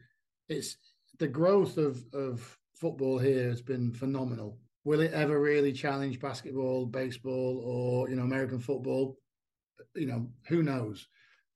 [0.48, 0.76] it's
[1.20, 4.58] the growth of of football here has been phenomenal.
[4.88, 9.18] Will it ever really challenge basketball, baseball, or you know American football?
[9.94, 11.08] You know, who knows?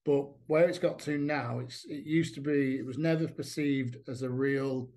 [0.04, 3.96] But where it's got to now, it's it used to be it was never perceived
[4.06, 4.90] as a real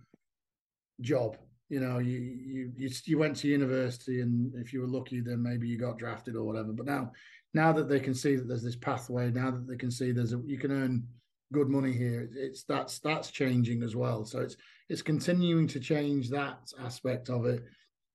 [0.99, 1.37] job.
[1.69, 5.41] You know, you you you you went to university, and if you were lucky, then
[5.41, 6.73] maybe you got drafted or whatever.
[6.73, 7.13] But now,
[7.53, 10.33] now that they can see that there's this pathway, now that they can see there's
[10.33, 11.07] a, you can earn
[11.53, 14.25] good money here, it's that's that's changing as well.
[14.25, 14.57] So it's
[14.89, 17.63] it's continuing to change that aspect of it,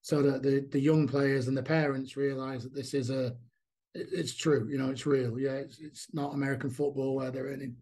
[0.03, 3.35] so that the the young players and the parents realize that this is a
[3.95, 4.69] it's true.
[4.71, 5.39] You know, it's real.
[5.39, 7.77] Yeah, it's it's not American football where they're earning,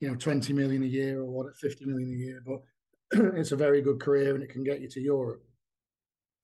[0.00, 2.60] you know, twenty million a year or what, fifty million a year, but
[3.36, 5.42] it's a very good career and it can get you to Europe.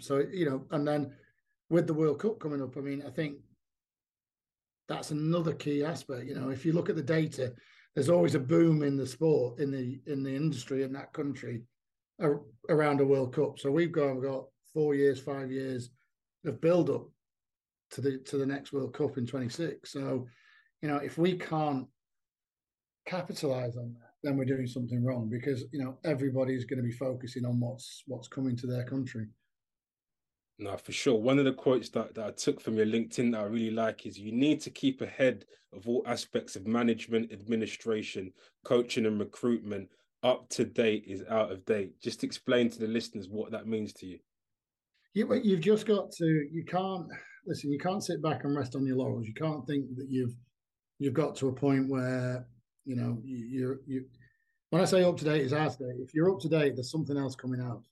[0.00, 1.12] So you know, and then
[1.68, 3.36] with the World Cup coming up, I mean, I think
[4.88, 6.26] that's another key aspect.
[6.26, 7.52] You know, if you look at the data,
[7.94, 11.62] there's always a boom in the sport in the in the industry in that country
[12.68, 13.58] around a World Cup.
[13.58, 14.44] So we've we've got
[14.74, 15.90] four years, five years
[16.44, 17.08] of build up
[17.92, 19.92] to the to the next World Cup in 26.
[19.92, 20.26] So,
[20.82, 21.86] you know, if we can't
[23.06, 26.92] capitalize on that, then we're doing something wrong because you know everybody's going to be
[26.92, 29.26] focusing on what's what's coming to their country.
[30.58, 31.18] No, for sure.
[31.18, 34.04] One of the quotes that, that I took from your LinkedIn that I really like
[34.04, 38.30] is you need to keep ahead of all aspects of management, administration,
[38.62, 39.88] coaching, and recruitment.
[40.22, 41.98] Up to date is out of date.
[41.98, 44.18] Just explain to the listeners what that means to you.
[45.14, 47.06] You, you've just got to, you can't,
[47.46, 49.26] listen, you can't sit back and rest on your laurels.
[49.26, 50.34] You can't think that you've
[51.00, 52.46] you've got to a point where
[52.84, 54.04] you know you you, you
[54.68, 55.96] when I say up to date is out date.
[55.98, 57.82] If you're up to date, there's something else coming out,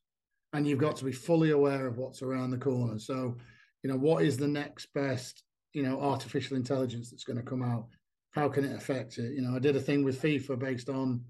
[0.53, 2.99] and you've got to be fully aware of what's around the corner.
[3.01, 3.37] So,
[3.83, 5.43] you know, what is the next best
[5.73, 7.89] you know artificial intelligence that's going to come out?
[8.31, 9.33] How can it affect it?
[9.33, 11.25] You know, I did a thing with FIFA based on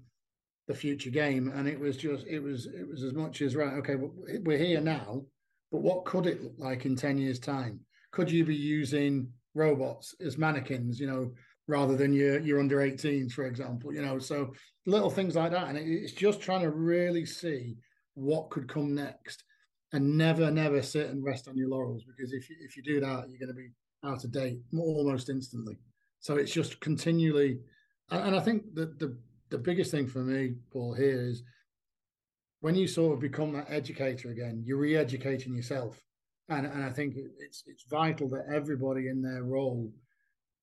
[0.67, 3.73] the future game, and it was just it was it was as much as right.
[3.75, 5.23] Okay, we're here now,
[5.71, 7.79] but what could it look like in ten years' time?
[8.11, 11.31] could you be using robots as mannequins, you know,
[11.67, 14.19] rather than your your under 18s, for example, you know?
[14.19, 14.53] So
[14.85, 17.77] little things like that, and it's just trying to really see
[18.15, 19.43] what could come next,
[19.93, 22.99] and never never sit and rest on your laurels because if you, if you do
[22.99, 23.69] that, you're going to be
[24.03, 25.77] out of date almost instantly.
[26.19, 27.59] So it's just continually,
[28.09, 29.17] and I think that the
[29.49, 31.43] the biggest thing for me, Paul, here is
[32.61, 36.01] when you sort of become that educator again, you're re-educating yourself
[36.49, 39.91] and and I think it's it's vital that everybody in their role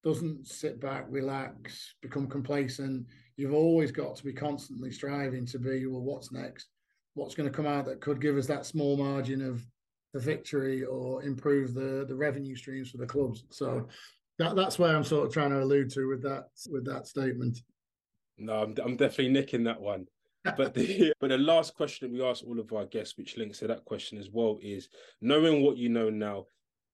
[0.04, 3.06] doesn't sit back, relax, become complacent.
[3.36, 6.02] You've always got to be constantly striving to be well.
[6.02, 6.68] What's next?
[7.14, 9.64] What's going to come out that could give us that small margin of
[10.12, 13.44] the victory or improve the the revenue streams for the clubs?
[13.50, 13.88] So
[14.38, 17.58] that that's where I'm sort of trying to allude to with that with that statement.
[18.38, 20.06] No, I'm I'm definitely nicking that one
[20.56, 23.66] but the but the last question we ask all of our guests, which links to
[23.66, 24.88] that question as well, is
[25.20, 26.46] knowing what you know now,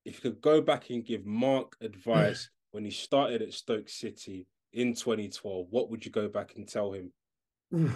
[0.05, 4.47] if you could go back and give Mark advice when he started at Stoke City
[4.73, 7.13] in 2012, what would you go back and tell him?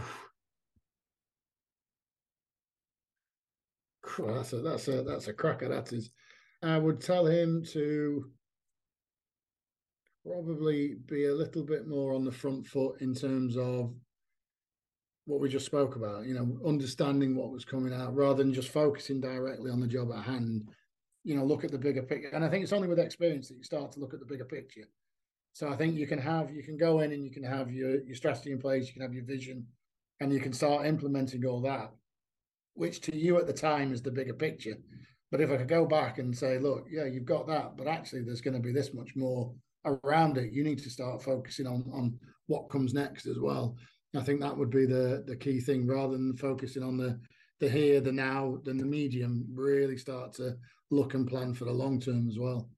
[4.19, 5.69] that's a that's a that's a cracker.
[5.69, 6.11] That is,
[6.63, 8.31] I would tell him to
[10.27, 13.95] probably be a little bit more on the front foot in terms of
[15.27, 18.71] what we just spoke about, you know, understanding what was coming out rather than just
[18.71, 20.69] focusing directly on the job at hand.
[21.25, 22.31] You know, look at the bigger picture.
[22.33, 24.45] And I think it's only with experience that you start to look at the bigger
[24.45, 24.89] picture.
[25.53, 28.03] So I think you can have you can go in and you can have your
[28.05, 29.67] your strategy in place, you can have your vision,
[30.21, 31.91] and you can start implementing all that,
[32.75, 34.77] which to you at the time is the bigger picture.
[35.33, 38.23] But if I could go back and say, look, yeah, you've got that, but actually
[38.23, 39.53] there's going to be this much more
[39.85, 40.53] around it.
[40.53, 43.77] You need to start focusing on on what comes next as well.
[44.17, 47.19] I think that would be the the key thing rather than focusing on the
[47.59, 49.47] the here, the now, then the medium.
[49.53, 50.57] Really start to
[50.91, 52.69] look and plan for the long term as well.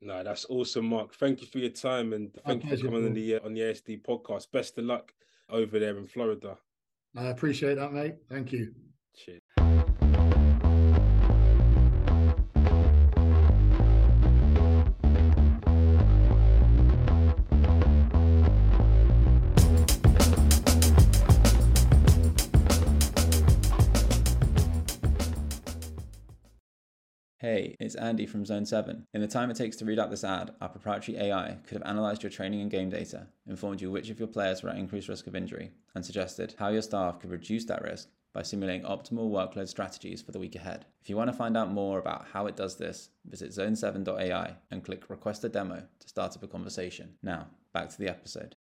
[0.00, 1.14] No, that's awesome, Mark.
[1.14, 3.60] Thank you for your time and thank you for coming on the uh, on the
[3.60, 4.50] ASD podcast.
[4.50, 5.12] Best of luck
[5.50, 6.56] over there in Florida.
[7.16, 8.14] I appreciate that, mate.
[8.28, 8.72] Thank you.
[9.14, 9.40] Cheers.
[27.40, 29.06] Hey, it's Andy from Zone 7.
[29.14, 31.90] In the time it takes to read out this ad, our proprietary AI could have
[31.90, 35.08] analysed your training and game data, informed you which of your players were at increased
[35.08, 39.30] risk of injury, and suggested how your staff could reduce that risk by simulating optimal
[39.30, 40.84] workload strategies for the week ahead.
[41.00, 44.84] If you want to find out more about how it does this, visit zone7.ai and
[44.84, 47.14] click request a demo to start up a conversation.
[47.22, 48.54] Now, back to the episode.